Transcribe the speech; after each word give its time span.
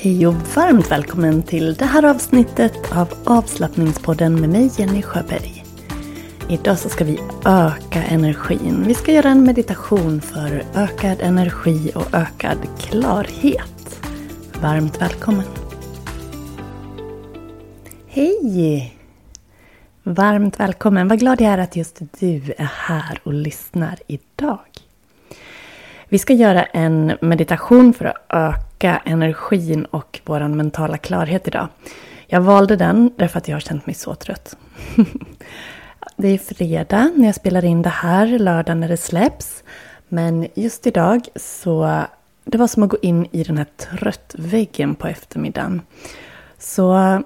Hej 0.00 0.26
och 0.26 0.34
varmt 0.34 0.90
välkommen 0.90 1.42
till 1.42 1.74
det 1.74 1.84
här 1.84 2.04
avsnittet 2.04 2.92
av 2.92 3.08
avslappningspodden 3.24 4.40
med 4.40 4.50
mig 4.50 4.70
Jenny 4.78 5.02
Sjöberg. 5.02 5.64
Idag 6.48 6.78
så 6.78 6.88
ska 6.88 7.04
vi 7.04 7.18
öka 7.44 8.02
energin. 8.02 8.84
Vi 8.86 8.94
ska 8.94 9.12
göra 9.12 9.28
en 9.28 9.44
meditation 9.44 10.20
för 10.20 10.62
ökad 10.74 11.20
energi 11.20 11.92
och 11.94 12.14
ökad 12.14 12.58
klarhet. 12.78 14.00
Varmt 14.62 15.02
välkommen! 15.02 15.46
Hej! 18.06 18.96
Varmt 20.02 20.60
välkommen! 20.60 21.08
Vad 21.08 21.18
glad 21.18 21.40
jag 21.40 21.52
är 21.52 21.58
att 21.58 21.76
just 21.76 22.00
du 22.20 22.54
är 22.58 22.70
här 22.74 23.20
och 23.24 23.32
lyssnar 23.34 23.98
idag. 24.06 24.60
Vi 26.10 26.18
ska 26.18 26.32
göra 26.32 26.64
en 26.64 27.12
meditation 27.20 27.92
för 27.92 28.04
att 28.04 28.16
öka 28.28 29.02
energin 29.04 29.84
och 29.84 30.20
vår 30.24 30.48
mentala 30.48 30.98
klarhet 30.98 31.48
idag. 31.48 31.68
Jag 32.26 32.40
valde 32.40 32.76
den 32.76 33.10
därför 33.16 33.38
att 33.38 33.48
jag 33.48 33.54
har 33.54 33.60
känt 33.60 33.86
mig 33.86 33.94
så 33.94 34.14
trött. 34.14 34.56
Det 36.16 36.28
är 36.28 36.38
fredag 36.38 37.10
när 37.14 37.26
jag 37.26 37.34
spelar 37.34 37.64
in 37.64 37.82
det 37.82 37.88
här, 37.88 38.26
lördag 38.38 38.76
när 38.76 38.88
det 38.88 38.96
släpps. 38.96 39.64
Men 40.08 40.46
just 40.54 40.86
idag 40.86 41.28
så 41.36 42.02
det 42.44 42.58
var 42.58 42.66
som 42.66 42.82
att 42.82 42.90
gå 42.90 42.96
in 43.02 43.26
i 43.32 43.42
den 43.42 43.58
här 43.58 43.66
tröttväggen 43.76 44.94
på 44.94 45.06
eftermiddagen. 45.06 45.82
Så 46.58 46.92
mm, 46.92 47.24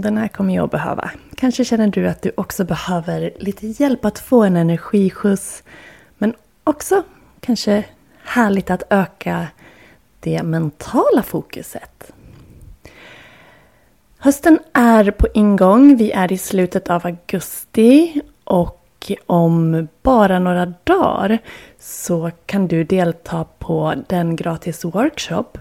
den 0.00 0.16
här 0.16 0.28
kommer 0.28 0.54
jag 0.54 0.64
att 0.64 0.70
behöva. 0.70 1.10
Kanske 1.36 1.64
känner 1.64 1.86
du 1.86 2.08
att 2.08 2.22
du 2.22 2.32
också 2.36 2.64
behöver 2.64 3.30
lite 3.38 3.66
hjälp 3.66 4.04
att 4.04 4.18
få 4.18 4.42
en 4.44 4.56
energiskjuts. 4.56 5.62
Men 6.18 6.34
också 6.64 7.02
kanske 7.40 7.84
härligt 8.30 8.70
att 8.70 8.82
öka 8.90 9.46
det 10.20 10.42
mentala 10.42 11.22
fokuset. 11.22 12.12
Hösten 14.18 14.58
är 14.72 15.10
på 15.10 15.26
ingång. 15.34 15.96
Vi 15.96 16.12
är 16.12 16.32
i 16.32 16.38
slutet 16.38 16.90
av 16.90 17.06
augusti 17.06 18.20
och 18.44 19.12
om 19.26 19.88
bara 20.02 20.38
några 20.38 20.66
dagar 20.84 21.38
så 21.78 22.30
kan 22.46 22.68
du 22.68 22.84
delta 22.84 23.44
på 23.58 23.94
den 24.08 24.36
gratis 24.36 24.84
workshop 24.84 25.58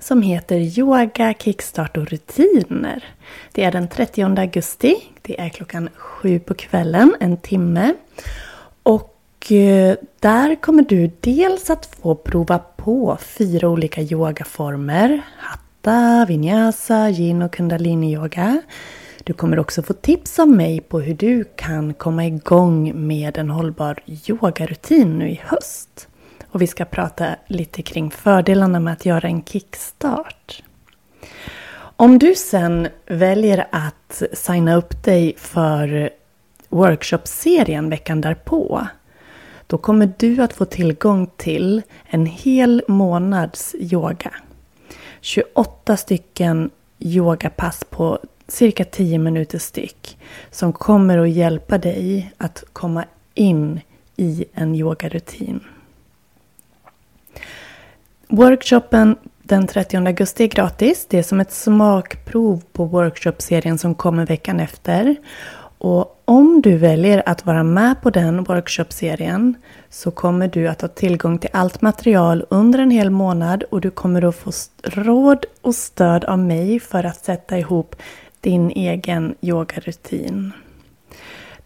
som 0.00 0.22
heter 0.22 0.78
Yoga, 0.78 1.34
kickstart 1.38 1.96
och 1.96 2.06
rutiner. 2.06 3.04
Det 3.52 3.64
är 3.64 3.72
den 3.72 3.88
30 3.88 4.22
augusti. 4.22 4.94
Det 5.22 5.40
är 5.40 5.48
klockan 5.48 5.88
sju 5.94 6.38
på 6.38 6.54
kvällen, 6.54 7.14
en 7.20 7.36
timme. 7.36 7.94
Och 8.82 9.19
och 9.40 9.52
eh, 9.52 9.96
där 10.20 10.54
kommer 10.54 10.82
du 10.82 11.10
dels 11.20 11.70
att 11.70 11.86
få 11.86 12.14
prova 12.14 12.58
på 12.58 13.18
fyra 13.20 13.68
olika 13.68 14.00
yogaformer. 14.02 15.22
Hatta, 15.36 16.26
vinyasa, 16.28 17.10
yin 17.10 17.42
och 17.42 17.52
kundalini-yoga. 17.54 18.62
Du 19.24 19.32
kommer 19.32 19.58
också 19.58 19.82
få 19.82 19.92
tips 19.92 20.38
av 20.38 20.48
mig 20.48 20.80
på 20.80 21.00
hur 21.00 21.14
du 21.14 21.44
kan 21.56 21.94
komma 21.94 22.26
igång 22.26 23.06
med 23.06 23.38
en 23.38 23.50
hållbar 23.50 23.98
yogarutin 24.28 25.18
nu 25.18 25.30
i 25.30 25.40
höst. 25.44 26.08
Och 26.50 26.62
vi 26.62 26.66
ska 26.66 26.84
prata 26.84 27.36
lite 27.46 27.82
kring 27.82 28.10
fördelarna 28.10 28.80
med 28.80 28.92
att 28.92 29.06
göra 29.06 29.28
en 29.28 29.44
kickstart. 29.44 30.62
Om 31.96 32.18
du 32.18 32.34
sen 32.34 32.88
väljer 33.06 33.68
att 33.72 34.22
signa 34.32 34.76
upp 34.76 35.04
dig 35.04 35.34
för 35.38 36.10
workshopserien 36.68 37.90
veckan 37.90 38.20
därpå 38.20 38.86
då 39.70 39.78
kommer 39.78 40.12
du 40.18 40.42
att 40.42 40.52
få 40.52 40.64
tillgång 40.64 41.30
till 41.36 41.82
en 42.04 42.26
hel 42.26 42.82
månads 42.88 43.74
yoga. 43.78 44.32
28 45.20 45.96
stycken 45.96 46.70
yogapass 46.98 47.84
på 47.90 48.18
cirka 48.48 48.84
10 48.84 49.18
minuter 49.18 49.58
styck 49.58 50.18
som 50.50 50.72
kommer 50.72 51.18
att 51.18 51.30
hjälpa 51.30 51.78
dig 51.78 52.32
att 52.38 52.64
komma 52.72 53.04
in 53.34 53.80
i 54.16 54.44
en 54.54 54.74
yogarutin. 54.74 55.60
Workshopen 58.28 59.16
den 59.42 59.66
30 59.66 59.96
augusti 59.96 60.44
är 60.44 60.48
gratis. 60.48 61.06
Det 61.10 61.18
är 61.18 61.22
som 61.22 61.40
ett 61.40 61.52
smakprov 61.52 62.62
på 62.72 62.84
workshopserien 62.84 63.78
som 63.78 63.94
kommer 63.94 64.26
veckan 64.26 64.60
efter. 64.60 65.16
Och 65.82 66.22
om 66.24 66.60
du 66.62 66.76
väljer 66.76 67.22
att 67.26 67.46
vara 67.46 67.62
med 67.62 68.02
på 68.02 68.10
den 68.10 68.44
workshopserien 68.44 69.54
så 69.90 70.10
kommer 70.10 70.48
du 70.48 70.68
att 70.68 70.80
ha 70.80 70.88
tillgång 70.88 71.38
till 71.38 71.50
allt 71.52 71.82
material 71.82 72.44
under 72.50 72.78
en 72.78 72.90
hel 72.90 73.10
månad 73.10 73.62
och 73.62 73.80
du 73.80 73.90
kommer 73.90 74.24
att 74.24 74.36
få 74.36 74.50
råd 74.82 75.44
och 75.60 75.74
stöd 75.74 76.24
av 76.24 76.38
mig 76.38 76.80
för 76.80 77.04
att 77.04 77.24
sätta 77.24 77.58
ihop 77.58 77.96
din 78.40 78.70
egen 78.70 79.34
yogarutin. 79.40 80.52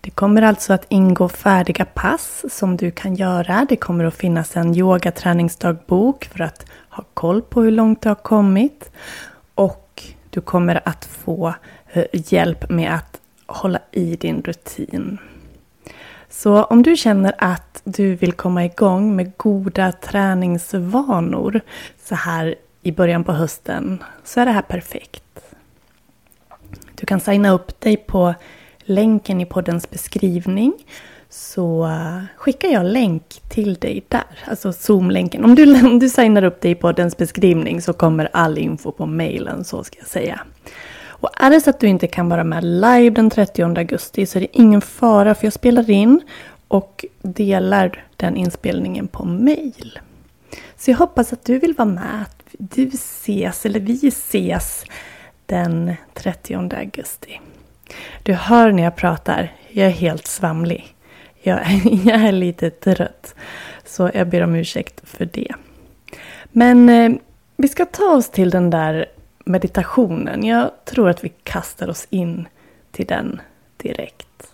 Det 0.00 0.10
kommer 0.10 0.42
alltså 0.42 0.72
att 0.72 0.86
ingå 0.88 1.28
färdiga 1.28 1.84
pass 1.84 2.44
som 2.50 2.76
du 2.76 2.91
kan 2.91 3.14
göra. 3.14 3.66
Det 3.69 3.76
kommer 3.76 4.04
att 4.04 4.14
finnas 4.14 4.56
en 4.56 4.76
yogaträningsdagbok 4.76 6.25
för 6.25 6.41
att 6.41 6.66
ha 6.88 7.04
koll 7.14 7.42
på 7.42 7.62
hur 7.62 7.70
långt 7.70 8.02
du 8.02 8.08
har 8.08 8.14
kommit. 8.14 8.90
Och 9.55 10.02
du 10.31 10.40
kommer 10.40 10.81
att 10.84 11.05
få 11.05 11.55
eh, 11.93 12.05
hjälp 12.12 12.70
med 12.70 12.94
att 12.94 13.20
hålla 13.55 13.79
i 13.93 14.17
din 14.17 14.43
rutin. 14.43 15.19
Så 16.31 16.65
om 16.65 16.83
du 16.83 16.97
känner 16.97 17.35
att 17.39 17.83
du 17.85 18.15
vill 18.15 18.33
komma 18.33 18.65
igång 18.65 19.17
med 19.17 19.37
goda 19.37 19.93
träningsvanor 19.93 21.61
så 22.05 22.15
här 22.15 22.55
i 22.83 22.93
början 22.93 23.25
på 23.25 23.33
hösten 23.33 24.05
så 24.25 24.41
är 24.41 24.47
det 24.47 24.53
här 24.53 24.62
perfekt. 24.62 25.41
Du 26.95 27.06
kan 27.06 27.21
signa 27.21 27.51
upp 27.51 27.81
dig 27.81 27.97
på 27.97 28.35
länken 28.79 29.41
i 29.41 29.47
poddens 29.47 29.91
beskrivning 29.91 30.73
så 31.29 31.91
skickar 32.37 32.69
jag 32.69 32.87
länk 32.87 33.41
till 33.49 33.75
dig 33.75 34.05
där. 34.09 34.39
Alltså 34.47 34.73
Zoom-länken. 34.73 35.45
Om 35.45 35.55
du, 35.55 35.87
om 35.87 35.99
du 35.99 36.09
signar 36.09 36.45
upp 36.45 36.61
dig 36.61 36.71
i 36.71 36.75
poddens 36.75 37.17
beskrivning 37.17 37.83
så 37.83 37.93
kommer 37.93 38.29
all 38.33 38.59
info 38.59 38.93
på 38.93 39.06
mailen, 39.06 39.65
så 39.65 39.85
ska 39.85 39.99
jag 39.99 40.09
säga. 40.09 40.41
Och 41.25 41.31
är 41.37 41.50
det 41.50 41.61
så 41.61 41.71
att 41.71 41.81
du 41.81 41.87
inte 41.87 42.06
kan 42.06 42.29
vara 42.29 42.44
med 42.44 42.65
live 42.65 43.11
den 43.11 43.31
30 43.31 43.62
augusti 43.62 44.26
så 44.26 44.38
är 44.38 44.41
det 44.41 44.59
ingen 44.59 44.81
fara 44.81 45.35
för 45.35 45.47
jag 45.47 45.53
spelar 45.53 45.91
in 45.91 46.21
och 46.69 47.05
delar 47.23 48.05
den 48.17 48.37
inspelningen 48.37 49.09
på 49.09 49.25
mail. 49.25 49.99
Så 50.76 50.91
jag 50.91 50.99
hoppas 50.99 51.32
att 51.32 51.44
du 51.44 51.59
vill 51.59 51.75
vara 51.75 51.88
med. 51.88 52.23
Att 52.23 52.44
du 52.53 52.87
ses, 52.87 53.67
eller 53.67 53.81
vi 53.81 54.09
ses, 54.09 54.85
den 55.47 55.94
30 56.15 56.55
augusti. 56.55 57.41
Du 58.23 58.32
hör 58.32 58.73
när 58.73 58.82
jag 58.82 58.97
pratar, 58.97 59.53
jag 59.69 59.87
är 59.87 59.91
helt 59.91 60.27
svamlig. 60.27 60.97
Jag, 61.43 61.61
jag 62.05 62.20
är 62.20 62.32
lite 62.32 62.70
trött. 62.70 63.35
Så 63.85 64.11
jag 64.15 64.29
ber 64.29 64.43
om 64.43 64.55
ursäkt 64.55 65.00
för 65.05 65.25
det. 65.25 65.55
Men 66.53 66.88
eh, 66.88 67.12
vi 67.56 67.69
ska 67.69 67.85
ta 67.85 68.05
oss 68.05 68.31
till 68.31 68.50
den 68.50 68.70
där 68.70 69.06
meditationen. 69.44 70.44
Jag 70.44 70.70
tror 70.85 71.11
att 71.11 71.25
vi 71.25 71.29
kastar 71.29 71.88
oss 71.88 72.06
in 72.11 72.49
till 72.91 73.06
den 73.06 73.41
direkt. 73.76 74.54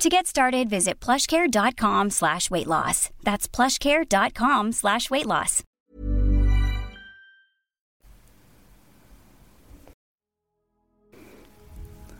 To 0.00 0.08
get 0.08 0.26
started, 0.26 0.70
visit 0.70 1.00
plushcare.com 1.00 2.10
slash 2.10 2.50
weight 2.50 2.66
loss. 2.66 3.10
That's 3.22 3.48
plushcare.com 3.48 4.72
slash 4.72 5.10
weight 5.10 5.26
loss. 5.26 5.62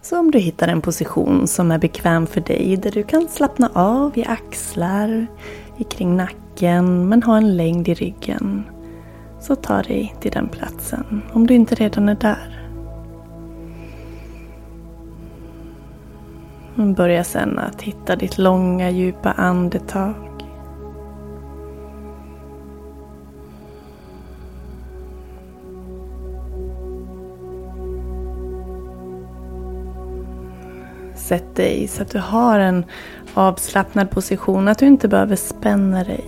Så 0.03 0.19
om 0.19 0.31
du 0.31 0.39
hittar 0.39 0.69
en 0.69 0.81
position 0.81 1.49
som 1.49 1.71
är 1.71 1.79
bekväm 1.79 2.27
för 2.27 2.41
dig 2.41 2.77
där 2.77 2.91
du 2.91 3.03
kan 3.03 3.29
slappna 3.29 3.71
av 3.75 4.19
i 4.19 4.25
axlar, 4.25 5.27
i 5.79 5.85
kring 5.85 6.17
nacken 6.17 7.09
men 7.09 7.23
ha 7.23 7.37
en 7.37 7.57
längd 7.57 7.89
i 7.89 7.95
ryggen. 7.95 8.65
Så 9.41 9.57
ta 9.57 9.83
dig 9.83 10.15
till 10.21 10.31
den 10.31 10.49
platsen 10.49 11.23
om 11.33 11.47
du 11.47 11.55
inte 11.55 11.75
redan 11.75 12.09
är 12.09 12.15
där. 12.15 12.64
Börja 16.77 17.25
sen 17.25 17.59
att 17.59 17.83
hitta 17.83 18.17
ditt 18.17 18.39
långa 18.39 18.91
djupa 18.91 19.33
andetag. 19.33 20.15
Sätt 31.15 31.57
dig 31.57 31.89
så 31.89 32.03
att 32.03 32.11
du 32.11 32.19
har 32.19 32.59
en 32.59 32.85
avslappnad 33.35 34.11
position, 34.11 34.69
att 34.69 34.79
du 34.79 34.87
inte 34.87 35.09
behöver 35.09 35.37
spänna 35.37 36.05
dig. 36.05 36.25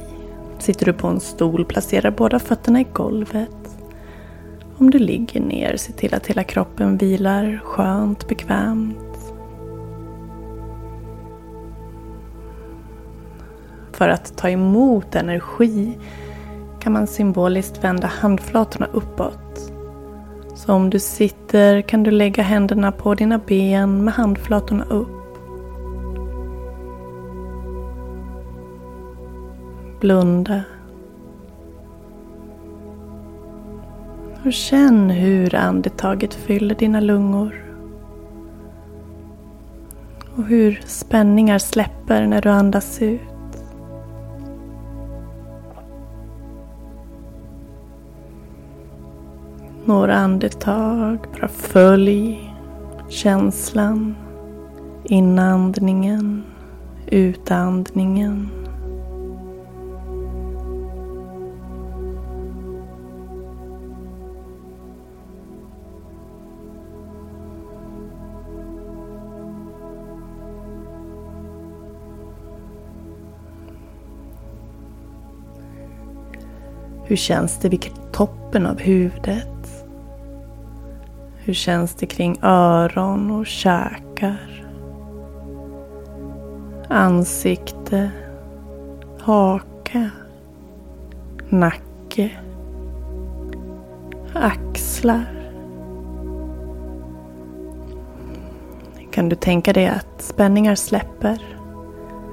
Sitter 0.58 0.86
du 0.86 0.92
på 0.92 1.06
en 1.06 1.20
stol, 1.20 1.64
placera 1.64 2.10
båda 2.10 2.38
fötterna 2.38 2.80
i 2.80 2.86
golvet. 2.92 3.78
Om 4.78 4.90
du 4.90 4.98
ligger 4.98 5.40
ner, 5.40 5.76
se 5.76 5.92
till 5.92 6.14
att 6.14 6.26
hela 6.26 6.44
kroppen 6.44 6.96
vilar 6.96 7.60
skönt, 7.64 8.28
bekvämt. 8.28 9.05
För 13.96 14.08
att 14.08 14.36
ta 14.36 14.50
emot 14.50 15.14
energi 15.14 15.98
kan 16.80 16.92
man 16.92 17.06
symboliskt 17.06 17.84
vända 17.84 18.06
handflatorna 18.06 18.86
uppåt. 18.92 19.72
Så 20.54 20.72
om 20.72 20.90
du 20.90 20.98
sitter 20.98 21.80
kan 21.80 22.02
du 22.02 22.10
lägga 22.10 22.42
händerna 22.42 22.92
på 22.92 23.14
dina 23.14 23.38
ben 23.38 24.04
med 24.04 24.14
handflatorna 24.14 24.84
upp. 24.84 25.08
Blunda. 30.00 30.62
Och 34.44 34.52
känn 34.52 35.10
hur 35.10 35.54
andetaget 35.54 36.34
fyller 36.34 36.74
dina 36.74 37.00
lungor. 37.00 37.64
Och 40.36 40.44
hur 40.44 40.80
spänningar 40.84 41.58
släpper 41.58 42.26
när 42.26 42.42
du 42.42 42.48
andas 42.48 43.02
ut. 43.02 43.35
Några 49.86 50.16
andetag, 50.16 51.18
bara 51.32 51.48
följ 51.48 52.52
känslan. 53.08 54.14
Inandningen, 55.04 56.44
utandningen. 57.06 58.48
Hur 77.04 77.16
känns 77.16 77.58
det 77.60 77.68
vid 77.68 77.90
toppen 78.12 78.66
av 78.66 78.78
huvudet? 78.78 79.55
Hur 81.46 81.54
känns 81.54 81.94
det 81.94 82.06
kring 82.06 82.38
öron 82.42 83.30
och 83.30 83.46
käkar? 83.46 84.66
Ansikte, 86.88 88.10
haka, 89.20 90.10
nacke, 91.48 92.30
axlar. 94.34 95.26
Kan 99.10 99.28
du 99.28 99.36
tänka 99.36 99.72
dig 99.72 99.86
att 99.86 100.22
spänningar 100.22 100.74
släpper 100.74 101.42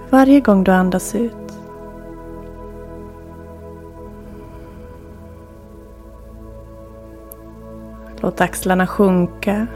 varje 0.09 0.39
gång 0.39 0.63
du 0.63 0.71
andas 0.71 1.15
ut? 1.15 1.42
Låt 8.23 8.41
axlarna 8.41 8.87
sjunka. 8.87 9.67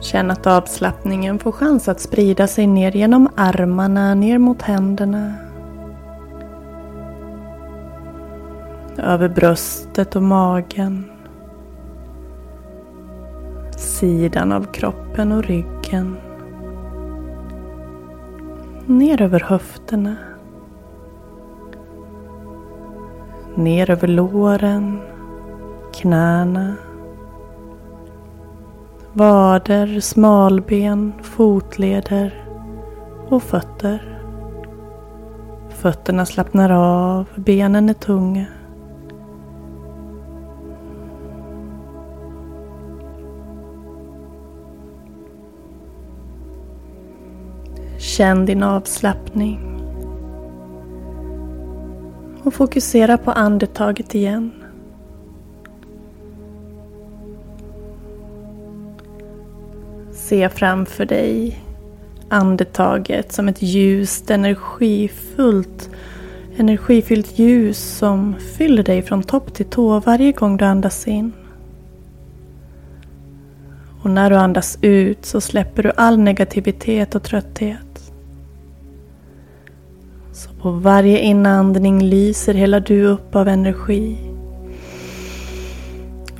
Känn 0.00 0.30
att 0.30 0.46
avslappningen 0.46 1.38
får 1.38 1.52
chans 1.52 1.88
att 1.88 2.00
sprida 2.00 2.46
sig 2.46 2.66
ner 2.66 2.92
genom 2.92 3.28
armarna, 3.36 4.14
ner 4.14 4.38
mot 4.38 4.62
händerna. 4.62 5.34
Över 8.96 9.28
bröstet 9.28 10.16
och 10.16 10.22
magen. 10.22 11.04
Sidan 13.76 14.52
av 14.52 14.64
kroppen 14.64 15.32
och 15.32 15.44
ryggen. 15.44 16.16
Ner 18.86 19.22
över 19.22 19.40
höfterna. 19.40 20.16
Ner 23.54 23.90
över 23.90 24.08
låren 24.08 25.00
knäna, 26.00 26.74
vader, 29.12 30.00
smalben, 30.00 31.12
fotleder 31.22 32.44
och 33.28 33.42
fötter. 33.42 34.18
Fötterna 35.68 36.26
slappnar 36.26 36.70
av, 36.70 37.26
benen 37.36 37.88
är 37.88 37.94
tunga. 37.94 38.46
Känn 47.98 48.46
din 48.46 48.62
avslappning. 48.62 49.60
Och 52.42 52.54
fokusera 52.54 53.18
på 53.18 53.30
andetaget 53.30 54.14
igen. 54.14 54.57
Se 60.28 60.48
framför 60.48 61.04
dig 61.04 61.60
andetaget 62.28 63.32
som 63.32 63.48
ett 63.48 63.62
ljust, 63.62 64.30
energifullt, 64.30 65.90
energifyllt 66.56 67.38
ljus 67.38 67.78
som 67.98 68.34
fyller 68.56 68.82
dig 68.82 69.02
från 69.02 69.22
topp 69.22 69.54
till 69.54 69.66
tå 69.66 70.00
varje 70.00 70.32
gång 70.32 70.56
du 70.56 70.64
andas 70.64 71.08
in. 71.08 71.32
Och 74.02 74.10
när 74.10 74.30
du 74.30 74.36
andas 74.36 74.78
ut 74.82 75.24
så 75.24 75.40
släpper 75.40 75.82
du 75.82 75.92
all 75.96 76.18
negativitet 76.18 77.14
och 77.14 77.22
trötthet. 77.22 78.12
Så 80.32 80.50
på 80.50 80.70
varje 80.70 81.18
inandning 81.18 82.02
lyser 82.02 82.54
hela 82.54 82.80
du 82.80 83.04
upp 83.04 83.36
av 83.36 83.48
energi. 83.48 84.18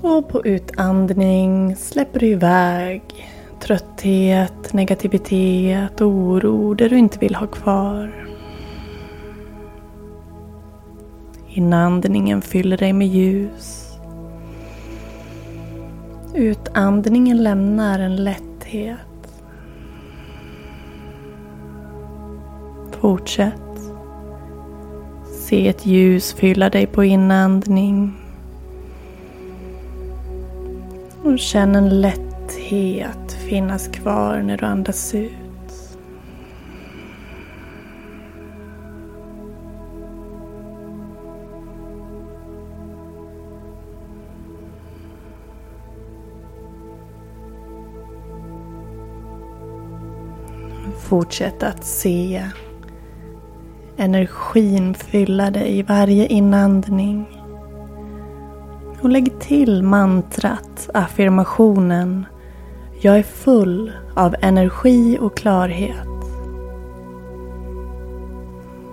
Och 0.00 0.28
på 0.28 0.44
utandning 0.44 1.76
släpper 1.76 2.20
du 2.20 2.26
iväg 2.26 3.02
trötthet, 3.60 4.72
negativitet, 4.72 6.00
oro, 6.00 6.74
det 6.74 6.88
du 6.88 6.98
inte 6.98 7.18
vill 7.18 7.34
ha 7.34 7.46
kvar. 7.46 8.28
Inandningen 11.48 12.42
fyller 12.42 12.76
dig 12.76 12.92
med 12.92 13.08
ljus. 13.08 13.88
Utandningen 16.34 17.42
lämnar 17.42 17.98
en 17.98 18.16
lätthet. 18.16 18.98
Fortsätt. 23.00 23.54
Se 25.32 25.68
ett 25.68 25.86
ljus 25.86 26.32
fylla 26.32 26.70
dig 26.70 26.86
på 26.86 27.04
inandning. 27.04 28.12
Och 31.22 31.38
känn 31.38 31.76
en 31.76 32.00
lätthet 32.00 33.37
finnas 33.48 33.88
kvar 33.88 34.42
när 34.42 34.56
du 34.56 34.66
andas 34.66 35.14
ut. 35.14 35.32
Fortsätt 50.98 51.62
att 51.62 51.84
se 51.84 52.44
energin 53.96 54.94
fylla 54.94 55.50
dig 55.50 55.78
i 55.78 55.82
varje 55.82 56.26
inandning. 56.26 57.26
Och 59.00 59.08
lägg 59.08 59.40
till 59.40 59.82
mantrat, 59.82 60.90
affirmationen 60.94 62.26
jag 63.00 63.18
är 63.18 63.22
full 63.22 63.92
av 64.14 64.34
energi 64.40 65.18
och 65.20 65.36
klarhet. 65.36 66.06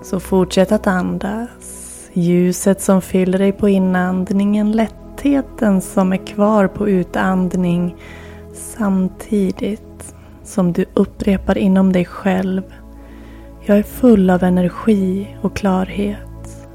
Så 0.02 0.20
fortsätt 0.20 0.72
att 0.72 0.88
andas. 0.88 2.10
Ljuset 2.14 2.82
som 2.82 3.02
fyller 3.02 3.40
dig 3.40 3.52
på 3.52 3.70
inandningen, 3.70 4.72
lättheten 4.72 5.82
som 5.82 6.14
är 6.14 6.28
kvar 6.28 6.68
på 6.68 6.90
utandning 6.90 7.96
samtidigt 8.54 10.16
som 10.44 10.74
du 10.74 10.86
upprepar 10.94 11.58
inom 11.58 11.94
dig 11.94 12.06
själv. 12.06 12.64
Jag 13.62 13.78
är 13.78 13.84
full 13.84 14.30
av 14.30 14.44
energi 14.44 15.38
och 15.42 15.56
klarhet. 15.56 16.68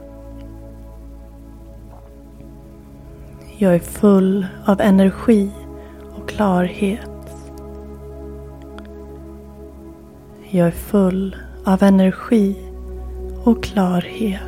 Jag 3.56 3.74
är 3.74 3.78
full 3.78 4.46
av 4.64 4.80
energi 4.80 5.50
och 6.16 6.28
klarhet. 6.28 7.09
Jag 10.52 10.66
är 10.66 10.70
full 10.70 11.36
av 11.64 11.82
energi 11.82 12.56
och 13.44 13.62
klarhet. 13.64 14.40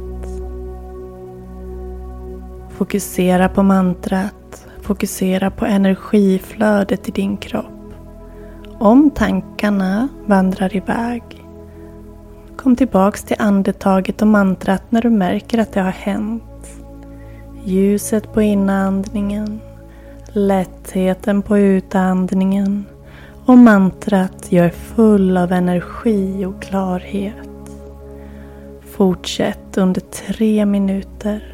Fokusera 2.70 3.48
på 3.48 3.62
mantrat. 3.62 4.66
Fokusera 4.80 5.50
på 5.50 5.66
energiflödet 5.66 7.08
i 7.08 7.12
din 7.12 7.36
kropp. 7.36 7.94
Om 8.78 9.10
tankarna 9.10 10.08
vandrar 10.26 10.76
iväg, 10.76 11.22
kom 12.56 12.76
tillbaks 12.76 13.24
till 13.24 13.36
andetaget 13.38 14.22
och 14.22 14.28
mantrat 14.28 14.82
när 14.88 15.02
du 15.02 15.10
märker 15.10 15.58
att 15.58 15.72
det 15.72 15.80
har 15.80 15.90
hänt. 15.90 16.80
Ljuset 17.64 18.32
på 18.32 18.42
inandningen, 18.42 19.60
lättheten 20.32 21.42
på 21.42 21.58
utandningen 21.58 22.84
och 23.46 23.58
mantrat 23.58 24.46
jag 24.48 24.66
är 24.66 24.70
full 24.70 25.36
av 25.36 25.52
energi 25.52 26.44
och 26.44 26.62
klarhet. 26.62 27.48
Fortsätt 28.90 29.78
under 29.78 30.00
tre 30.00 30.66
minuter. 30.66 31.51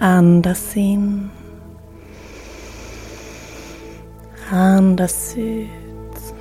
Andas 0.00 0.76
in. 0.76 1.30
Andas 4.50 5.34
ut. 5.36 6.34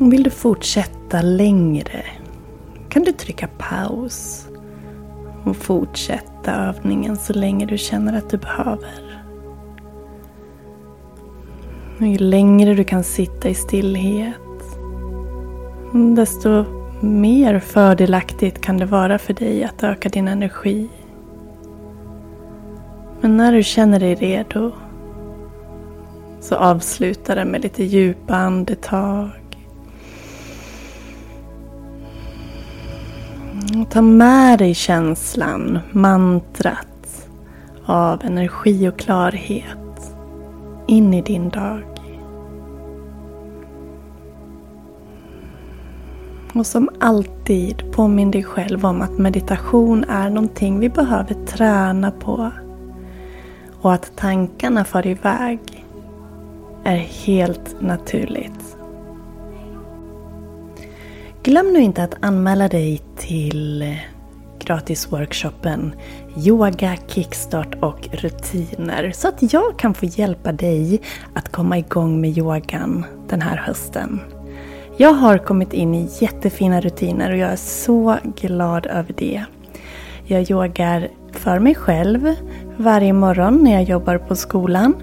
Vill 0.00 0.22
du 0.22 0.30
fortsätta 0.30 1.22
längre 1.22 2.04
kan 2.88 3.02
du 3.02 3.12
trycka 3.12 3.48
paus 3.58 4.48
och 5.44 5.56
fortsätta 5.56 6.54
övningen 6.54 7.16
så 7.16 7.32
länge 7.32 7.66
du 7.66 7.78
känner 7.78 8.18
att 8.18 8.30
du 8.30 8.36
behöver. 8.36 9.24
Och 12.00 12.06
ju 12.06 12.18
längre 12.18 12.74
du 12.74 12.84
kan 12.84 13.04
sitta 13.04 13.48
i 13.48 13.54
stillhet 13.54 14.36
desto 16.16 16.64
mer 17.00 17.58
fördelaktigt 17.58 18.60
kan 18.60 18.78
det 18.78 18.86
vara 18.86 19.18
för 19.18 19.32
dig 19.32 19.64
att 19.64 19.82
öka 19.82 20.08
din 20.08 20.28
energi. 20.28 20.88
Men 23.26 23.36
när 23.36 23.52
du 23.52 23.62
känner 23.62 24.00
dig 24.00 24.14
redo 24.14 24.72
så 26.40 26.54
avsluta 26.54 27.34
det 27.34 27.44
med 27.44 27.62
lite 27.62 27.84
djupa 27.84 28.36
andetag. 28.36 29.30
Och 33.80 33.90
ta 33.90 34.02
med 34.02 34.58
dig 34.58 34.74
känslan, 34.74 35.78
mantrat 35.92 37.28
av 37.84 38.24
energi 38.24 38.88
och 38.88 38.98
klarhet 38.98 40.14
in 40.86 41.14
i 41.14 41.22
din 41.22 41.48
dag. 41.48 41.82
Och 46.54 46.66
som 46.66 46.88
alltid 47.00 47.92
påminn 47.92 48.30
dig 48.30 48.44
själv 48.44 48.86
om 48.86 49.02
att 49.02 49.18
meditation 49.18 50.04
är 50.04 50.30
någonting 50.30 50.80
vi 50.80 50.88
behöver 50.88 51.34
träna 51.46 52.10
på. 52.10 52.50
Och 53.80 53.92
att 53.92 54.16
tankarna 54.16 54.84
far 54.84 55.06
iväg 55.06 55.58
är 56.84 56.96
helt 56.96 57.80
naturligt. 57.80 58.76
Glöm 61.42 61.72
nu 61.72 61.80
inte 61.80 62.02
att 62.02 62.14
anmäla 62.20 62.68
dig 62.68 63.02
till 63.16 63.96
gratisworkshopen 64.58 65.94
Yoga, 66.36 66.96
kickstart 67.06 67.74
och 67.80 68.08
rutiner 68.12 69.12
så 69.14 69.28
att 69.28 69.52
jag 69.52 69.78
kan 69.78 69.94
få 69.94 70.06
hjälpa 70.06 70.52
dig 70.52 71.00
att 71.34 71.52
komma 71.52 71.78
igång 71.78 72.20
med 72.20 72.38
yogan 72.38 73.04
den 73.28 73.42
här 73.42 73.56
hösten. 73.56 74.20
Jag 74.96 75.12
har 75.12 75.38
kommit 75.38 75.72
in 75.72 75.94
i 75.94 76.08
jättefina 76.20 76.80
rutiner 76.80 77.30
och 77.32 77.38
jag 77.38 77.50
är 77.50 77.56
så 77.56 78.16
glad 78.36 78.86
över 78.86 79.14
det. 79.16 79.44
Jag 80.24 80.50
yogar 80.50 81.08
för 81.32 81.58
mig 81.58 81.74
själv 81.74 82.34
varje 82.76 83.12
morgon 83.12 83.64
när 83.64 83.72
jag 83.72 83.82
jobbar 83.82 84.18
på 84.18 84.36
skolan 84.36 84.94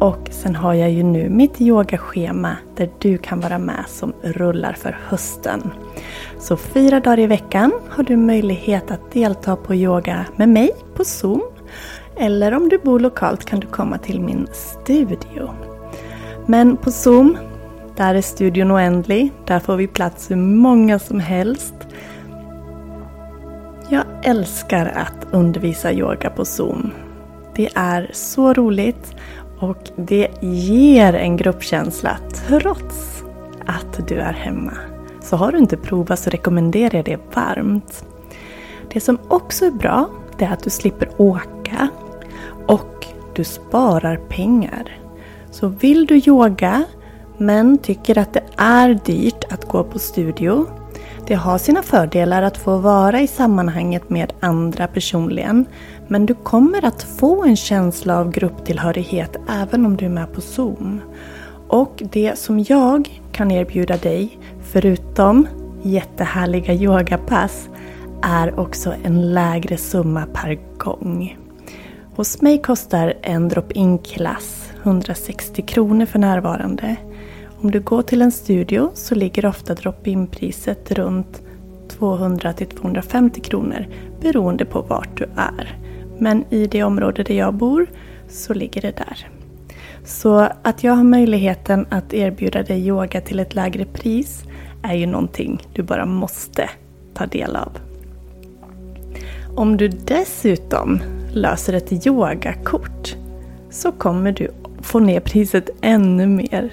och 0.00 0.28
sen 0.30 0.56
har 0.56 0.74
jag 0.74 0.90
ju 0.90 1.02
nu 1.02 1.28
mitt 1.28 1.60
yogaschema 1.60 2.56
där 2.76 2.90
du 2.98 3.18
kan 3.18 3.40
vara 3.40 3.58
med 3.58 3.84
som 3.88 4.12
rullar 4.22 4.72
för 4.72 4.98
hösten. 5.08 5.70
Så 6.38 6.56
fyra 6.56 7.00
dagar 7.00 7.18
i 7.18 7.26
veckan 7.26 7.72
har 7.88 8.04
du 8.04 8.16
möjlighet 8.16 8.90
att 8.90 9.12
delta 9.12 9.56
på 9.56 9.74
yoga 9.74 10.26
med 10.36 10.48
mig 10.48 10.70
på 10.96 11.04
Zoom. 11.04 11.42
Eller 12.16 12.54
om 12.54 12.68
du 12.68 12.78
bor 12.78 13.00
lokalt 13.00 13.44
kan 13.44 13.60
du 13.60 13.66
komma 13.66 13.98
till 13.98 14.20
min 14.20 14.46
studio. 14.52 15.50
Men 16.46 16.76
på 16.76 16.90
Zoom 16.90 17.36
där 17.96 18.14
är 18.14 18.22
studion 18.22 18.72
oändlig. 18.72 19.32
Där 19.46 19.58
får 19.58 19.76
vi 19.76 19.86
plats 19.86 20.30
hur 20.30 20.36
många 20.36 20.98
som 20.98 21.20
helst. 21.20 21.74
Jag 23.88 24.04
älskar 24.22 24.86
att 24.86 25.26
undervisa 25.34 25.92
yoga 25.92 26.30
på 26.30 26.44
Zoom. 26.44 26.90
Det 27.54 27.68
är 27.74 28.10
så 28.12 28.52
roligt 28.52 29.14
och 29.58 29.90
det 29.96 30.28
ger 30.42 31.12
en 31.12 31.36
gruppkänsla 31.36 32.18
trots 32.48 33.24
att 33.66 34.08
du 34.08 34.14
är 34.14 34.32
hemma. 34.32 34.72
Så 35.20 35.36
har 35.36 35.52
du 35.52 35.58
inte 35.58 35.76
provat 35.76 36.18
så 36.18 36.30
rekommenderar 36.30 36.94
jag 36.94 37.04
det 37.04 37.20
varmt. 37.34 38.04
Det 38.92 39.00
som 39.00 39.18
också 39.28 39.64
är 39.64 39.70
bra 39.70 40.08
det 40.38 40.44
är 40.44 40.52
att 40.52 40.64
du 40.64 40.70
slipper 40.70 41.08
åka 41.16 41.88
och 42.66 43.06
du 43.34 43.44
sparar 43.44 44.16
pengar. 44.16 44.98
Så 45.50 45.68
vill 45.68 46.06
du 46.06 46.22
yoga 46.26 46.84
men 47.38 47.78
tycker 47.78 48.18
att 48.18 48.32
det 48.32 48.44
är 48.56 49.00
dyrt 49.04 49.52
att 49.52 49.68
gå 49.68 49.84
på 49.84 49.98
studio. 49.98 50.66
Det 51.26 51.34
har 51.34 51.58
sina 51.58 51.82
fördelar 51.82 52.42
att 52.42 52.56
få 52.56 52.76
vara 52.76 53.20
i 53.20 53.26
sammanhanget 53.26 54.10
med 54.10 54.32
andra 54.40 54.86
personligen. 54.86 55.66
Men 56.08 56.26
du 56.26 56.34
kommer 56.34 56.84
att 56.84 57.02
få 57.02 57.44
en 57.44 57.56
känsla 57.56 58.18
av 58.18 58.30
grupptillhörighet 58.30 59.36
även 59.48 59.86
om 59.86 59.96
du 59.96 60.04
är 60.04 60.10
med 60.10 60.32
på 60.32 60.40
Zoom. 60.40 61.00
Och 61.68 62.02
det 62.12 62.38
som 62.38 62.64
jag 62.68 63.20
kan 63.32 63.50
erbjuda 63.50 63.96
dig, 63.96 64.38
förutom 64.62 65.48
jättehärliga 65.82 66.74
yogapass, 66.74 67.68
är 68.22 68.60
också 68.60 68.94
en 69.04 69.32
lägre 69.32 69.76
summa 69.76 70.26
per 70.32 70.58
gång. 70.78 71.38
Hos 72.16 72.42
mig 72.42 72.62
kostar 72.62 73.14
en 73.22 73.48
drop-in 73.48 73.98
klass 73.98 74.72
160 74.82 75.62
kronor 75.62 76.06
för 76.06 76.18
närvarande. 76.18 76.96
Om 77.62 77.70
du 77.70 77.80
går 77.80 78.02
till 78.02 78.22
en 78.22 78.32
studio 78.32 78.90
så 78.94 79.14
ligger 79.14 79.46
ofta 79.46 79.74
drop-in-priset 79.74 80.92
runt 80.92 81.42
200 81.88 82.52
250 82.52 83.40
kronor 83.40 83.86
beroende 84.20 84.64
på 84.64 84.80
vart 84.82 85.18
du 85.18 85.24
är. 85.36 85.78
Men 86.18 86.44
i 86.50 86.66
det 86.66 86.82
område 86.82 87.22
där 87.22 87.34
jag 87.34 87.54
bor 87.54 87.86
så 88.28 88.54
ligger 88.54 88.82
det 88.82 88.96
där. 88.96 89.28
Så 90.04 90.48
att 90.62 90.84
jag 90.84 90.92
har 90.92 91.04
möjligheten 91.04 91.86
att 91.90 92.14
erbjuda 92.14 92.62
dig 92.62 92.86
yoga 92.86 93.20
till 93.20 93.40
ett 93.40 93.54
lägre 93.54 93.84
pris 93.84 94.44
är 94.82 94.94
ju 94.94 95.06
någonting 95.06 95.66
du 95.72 95.82
bara 95.82 96.06
måste 96.06 96.70
ta 97.14 97.26
del 97.26 97.56
av. 97.56 97.78
Om 99.56 99.76
du 99.76 99.88
dessutom 99.88 101.00
löser 101.32 101.72
ett 101.72 102.06
yogakort 102.06 103.16
så 103.70 103.92
kommer 103.92 104.32
du 104.32 104.50
få 104.80 104.98
ner 104.98 105.20
priset 105.20 105.70
ännu 105.80 106.26
mer. 106.26 106.72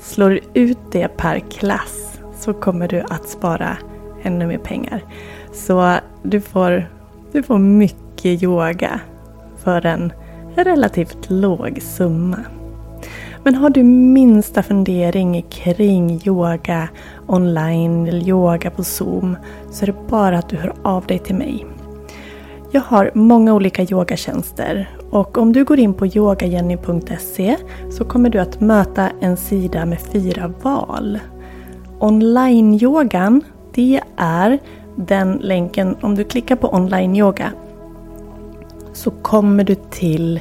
Slår 0.00 0.30
du 0.30 0.40
ut 0.54 0.78
det 0.92 1.08
per 1.16 1.38
klass 1.38 2.20
så 2.38 2.52
kommer 2.52 2.88
du 2.88 3.00
att 3.00 3.28
spara 3.28 3.76
ännu 4.22 4.46
mer 4.46 4.58
pengar. 4.58 5.02
Så 5.52 5.94
du 6.22 6.40
får, 6.40 6.88
du 7.32 7.42
får 7.42 7.58
mycket 7.58 8.42
yoga 8.42 9.00
för 9.64 9.86
en 9.86 10.12
relativt 10.54 11.30
låg 11.30 11.78
summa. 11.82 12.38
Men 13.44 13.54
har 13.54 13.70
du 13.70 13.82
minsta 13.82 14.62
fundering 14.62 15.42
kring 15.42 16.20
yoga 16.24 16.88
online 17.26 18.06
eller 18.06 18.28
yoga 18.28 18.70
på 18.70 18.84
Zoom 18.84 19.36
så 19.70 19.84
är 19.84 19.86
det 19.86 20.08
bara 20.08 20.38
att 20.38 20.48
du 20.48 20.56
hör 20.56 20.74
av 20.82 21.06
dig 21.06 21.18
till 21.18 21.34
mig. 21.34 21.66
Jag 22.70 22.80
har 22.80 23.10
många 23.14 23.54
olika 23.54 23.82
yogatjänster 23.82 24.90
och 25.10 25.38
om 25.38 25.52
du 25.52 25.64
går 25.64 25.78
in 25.78 25.94
på 25.94 26.06
yogajenny.se 26.06 27.56
så 27.90 28.04
kommer 28.04 28.30
du 28.30 28.38
att 28.38 28.60
möta 28.60 29.10
en 29.20 29.36
sida 29.36 29.86
med 29.86 30.00
fyra 30.00 30.52
val. 30.62 31.18
Online-yogan, 31.98 33.42
det 33.74 34.00
är 34.16 34.58
den 34.96 35.32
länken, 35.32 35.96
om 36.00 36.14
du 36.14 36.24
klickar 36.24 36.56
på 36.56 36.74
online-yoga 36.74 37.52
så 38.92 39.10
kommer 39.10 39.64
du 39.64 39.74
till 39.74 40.40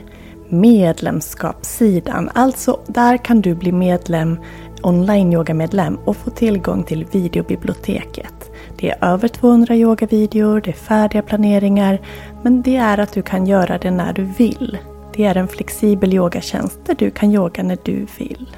medlemskapssidan. 0.49 2.29
Alltså 2.33 2.79
där 2.87 3.17
kan 3.17 3.41
du 3.41 3.55
bli 3.55 3.71
medlem, 3.71 4.39
online-yoga-medlem 4.81 5.97
och 6.05 6.17
få 6.17 6.29
tillgång 6.29 6.83
till 6.83 7.05
videobiblioteket. 7.11 8.51
Det 8.79 8.89
är 8.89 8.97
över 9.13 9.27
200 9.27 9.75
yogavideor, 9.75 10.61
det 10.61 10.69
är 10.69 10.73
färdiga 10.73 11.21
planeringar, 11.21 12.01
men 12.41 12.61
det 12.61 12.75
är 12.75 12.97
att 12.97 13.13
du 13.13 13.21
kan 13.21 13.47
göra 13.47 13.77
det 13.77 13.91
när 13.91 14.13
du 14.13 14.23
vill. 14.23 14.77
Det 15.13 15.25
är 15.25 15.35
en 15.35 15.47
flexibel 15.47 16.13
yogatjänst 16.13 16.79
där 16.85 16.95
du 16.95 17.11
kan 17.11 17.31
yoga 17.31 17.63
när 17.63 17.77
du 17.83 18.07
vill. 18.17 18.57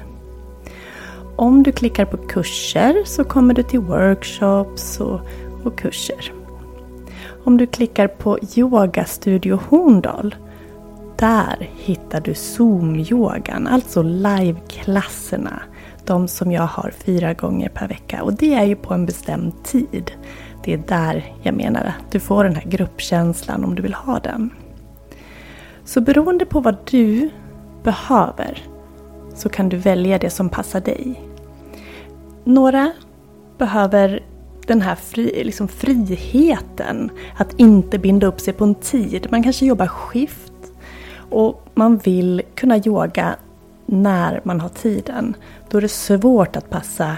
Om 1.36 1.62
du 1.62 1.72
klickar 1.72 2.04
på 2.04 2.16
kurser 2.16 3.02
så 3.04 3.24
kommer 3.24 3.54
du 3.54 3.62
till 3.62 3.80
workshops 3.80 5.00
och, 5.00 5.20
och 5.64 5.78
kurser. 5.78 6.32
Om 7.44 7.56
du 7.56 7.66
klickar 7.66 8.08
på 8.08 8.38
Yoga 8.56 9.04
Studio 9.04 9.60
Horndal 9.68 10.34
där 11.18 11.70
hittar 11.76 12.20
du 12.20 12.32
Zoom-yogan, 12.32 13.68
alltså 13.68 14.02
liveklasserna 14.02 15.62
de 16.10 16.28
som 16.28 16.52
jag 16.52 16.62
har 16.66 16.92
fyra 17.04 17.34
gånger 17.34 17.68
per 17.68 17.88
vecka. 17.88 18.22
Och 18.22 18.34
det 18.34 18.54
är 18.54 18.64
ju 18.64 18.76
på 18.76 18.94
en 18.94 19.06
bestämd 19.06 19.64
tid. 19.64 20.12
Det 20.64 20.72
är 20.72 20.82
där 20.88 21.34
jag 21.42 21.54
menar 21.54 21.84
att 21.84 22.12
du 22.12 22.20
får 22.20 22.44
den 22.44 22.54
här 22.54 22.64
gruppkänslan 22.64 23.64
om 23.64 23.74
du 23.74 23.82
vill 23.82 23.94
ha 23.94 24.18
den. 24.18 24.50
Så 25.84 26.00
beroende 26.00 26.46
på 26.46 26.60
vad 26.60 26.76
du 26.90 27.30
behöver 27.82 28.58
så 29.34 29.48
kan 29.48 29.68
du 29.68 29.76
välja 29.76 30.18
det 30.18 30.30
som 30.30 30.48
passar 30.48 30.80
dig. 30.80 31.22
Några 32.44 32.92
behöver 33.58 34.22
den 34.66 34.80
här 34.80 34.94
fri, 34.94 35.44
liksom 35.44 35.68
friheten 35.68 37.10
att 37.36 37.60
inte 37.60 37.98
binda 37.98 38.26
upp 38.26 38.40
sig 38.40 38.54
på 38.54 38.64
en 38.64 38.74
tid. 38.74 39.26
Man 39.30 39.42
kanske 39.42 39.66
jobbar 39.66 39.86
skift 39.86 40.52
och 41.30 41.68
man 41.74 41.98
vill 41.98 42.42
kunna 42.54 42.78
yoga 42.78 43.36
när 43.90 44.40
man 44.44 44.60
har 44.60 44.68
tiden. 44.68 45.36
Då 45.70 45.78
är 45.78 45.82
det 45.82 45.88
svårt 45.88 46.56
att 46.56 46.70
passa, 46.70 47.16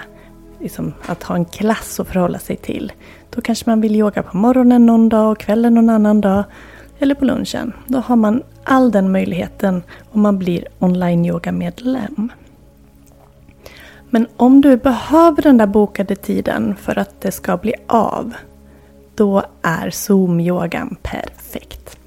liksom, 0.59 0.93
att 1.05 1.23
ha 1.23 1.35
en 1.35 1.45
klass 1.45 1.99
att 1.99 2.07
förhålla 2.07 2.39
sig 2.39 2.55
till. 2.55 2.91
Då 3.29 3.41
kanske 3.41 3.69
man 3.69 3.81
vill 3.81 3.95
yoga 3.95 4.23
på 4.23 4.37
morgonen 4.37 4.85
någon 4.85 5.09
dag 5.09 5.31
och 5.31 5.39
kvällen 5.39 5.73
någon 5.73 5.89
annan 5.89 6.21
dag. 6.21 6.43
Eller 6.99 7.15
på 7.15 7.25
lunchen. 7.25 7.73
Då 7.87 7.99
har 7.99 8.15
man 8.15 8.43
all 8.63 8.91
den 8.91 9.11
möjligheten 9.11 9.83
om 10.11 10.21
man 10.21 10.39
blir 10.39 10.67
online-yoga-medlem. 10.79 12.31
Men 14.09 14.27
om 14.37 14.61
du 14.61 14.77
behöver 14.77 15.41
den 15.41 15.57
där 15.57 15.67
bokade 15.67 16.15
tiden 16.15 16.75
för 16.75 16.99
att 16.99 17.21
det 17.21 17.31
ska 17.31 17.57
bli 17.57 17.73
av, 17.87 18.33
då 19.15 19.43
är 19.61 19.89
Zoom-yogan 19.89 20.95
perfekt. 21.03 21.97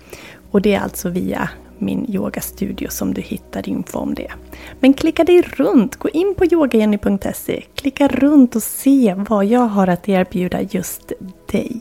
Och 0.51 0.63
det 0.63 0.75
är 0.75 0.81
alltså 0.81 1.09
via 1.09 1.49
min 1.79 2.11
yogastudio 2.11 2.91
som 2.91 3.15
du 3.15 3.21
hittar 3.21 3.69
info 3.69 3.99
om 3.99 4.15
det. 4.15 4.33
Men 4.81 4.95
klicka 4.95 5.25
dig 5.25 5.43
runt, 5.43 5.97
gå 5.97 6.09
in 6.09 6.35
på 6.35 6.45
yogajenny.se, 6.45 7.63
klicka 7.75 8.09
runt 8.09 8.57
och 8.57 8.63
se 8.63 9.15
vad 9.29 9.45
jag 9.45 9.67
har 9.67 9.87
att 9.89 10.09
erbjuda 10.09 10.63
just 10.63 11.13
dig. 11.53 11.81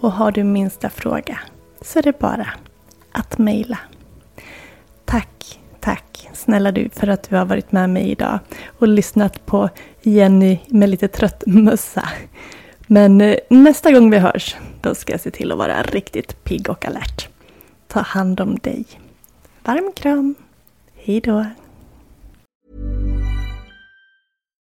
Och 0.00 0.12
har 0.12 0.32
du 0.32 0.44
minsta 0.44 0.90
fråga 0.90 1.38
så 1.82 1.98
är 1.98 2.02
det 2.02 2.18
bara 2.18 2.48
att 3.12 3.38
mejla. 3.38 3.78
Tack, 5.04 5.60
tack 5.80 6.28
snälla 6.32 6.72
du 6.72 6.88
för 6.88 7.08
att 7.08 7.30
du 7.30 7.36
har 7.36 7.44
varit 7.44 7.72
med 7.72 7.90
mig 7.90 8.10
idag 8.10 8.38
och 8.78 8.88
lyssnat 8.88 9.46
på 9.46 9.68
Jenny 10.02 10.58
med 10.68 10.88
lite 10.88 11.08
trött 11.08 11.42
mössa. 11.46 12.08
Men 12.86 13.20
eh, 13.20 13.36
nästa 13.48 13.92
gång 13.92 14.10
vi 14.10 14.18
hörs, 14.18 14.56
då 14.80 14.94
ska 14.94 15.12
jag 15.12 15.20
se 15.20 15.30
till 15.30 15.52
att 15.52 15.58
vara 15.58 15.82
riktigt 15.82 16.44
pigg 16.44 16.70
och 16.70 16.84
alert. 16.86 17.28
Ta 17.88 18.00
hand 18.00 18.40
om 18.40 18.56
dig. 18.56 18.84
Varm 19.64 19.92
kram. 19.92 20.34
Hej 20.94 21.20
då. 21.20 21.46